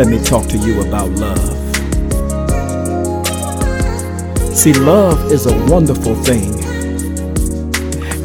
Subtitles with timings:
[0.00, 1.38] let me talk to you about love.
[4.56, 6.54] See, love is a wonderful thing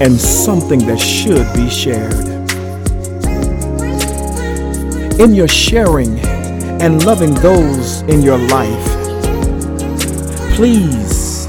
[0.01, 2.13] and something that should be shared.
[5.19, 6.17] In your sharing
[6.79, 8.87] and loving those in your life,
[10.55, 11.45] please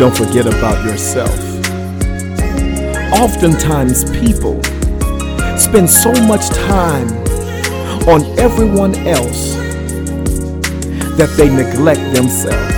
[0.00, 1.38] don't forget about yourself.
[3.12, 4.60] Oftentimes, people
[5.56, 7.29] spend so much time
[8.08, 9.54] on everyone else
[11.16, 12.76] that they neglect themselves.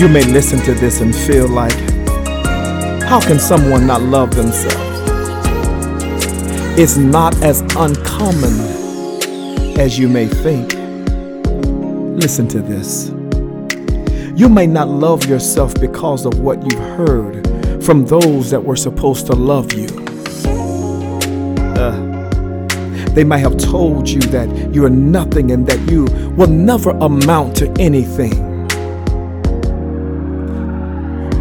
[0.00, 1.72] You may listen to this and feel like,
[3.02, 4.76] how can someone not love themselves?
[6.78, 8.60] It's not as uncommon
[9.78, 10.74] as you may think.
[12.20, 13.10] Listen to this.
[14.38, 17.46] You may not love yourself because of what you've heard
[17.82, 19.86] from those that were supposed to love you.
[21.76, 22.15] Uh,
[23.16, 26.04] they might have told you that you are nothing and that you
[26.36, 28.66] will never amount to anything.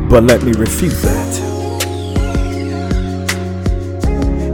[0.07, 1.35] But let me refute that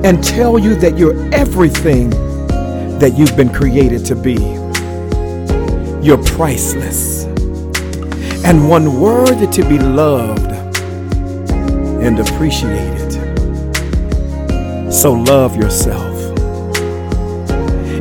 [0.03, 2.09] and tell you that you're everything
[2.97, 4.33] that you've been created to be.
[6.03, 7.25] You're priceless
[8.43, 10.51] and one worthy to be loved
[12.01, 13.11] and appreciated.
[14.91, 16.10] So love yourself.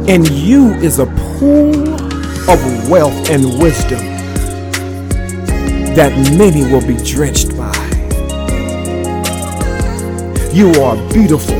[0.09, 1.95] In you is a pool
[2.51, 3.99] of wealth and wisdom
[5.95, 7.73] that many will be drenched by.
[10.53, 11.55] You are beautiful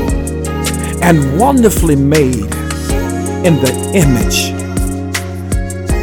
[1.03, 2.53] and wonderfully made
[3.45, 4.51] in the image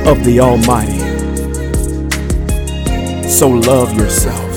[0.07, 0.98] of the Almighty.
[3.29, 4.48] So love yourself.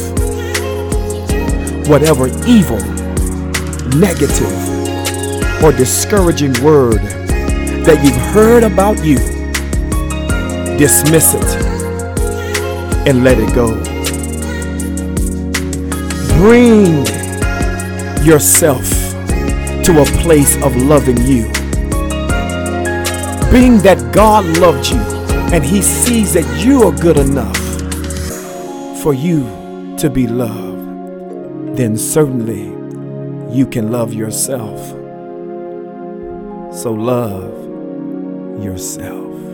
[1.87, 2.79] Whatever evil,
[3.97, 7.20] negative, or discouraging word
[7.85, 9.17] that you've heard about you,
[10.77, 11.71] dismiss it
[13.07, 13.73] and let it go.
[16.37, 17.05] Bring
[18.23, 18.87] yourself
[19.83, 21.51] to a place of loving you.
[23.51, 24.99] Being that God loved you
[25.51, 27.57] and He sees that you are good enough
[29.01, 29.43] for you
[29.97, 32.65] to be loved, then certainly
[33.55, 34.79] you can love yourself.
[36.73, 37.70] So love
[38.59, 39.50] yourself.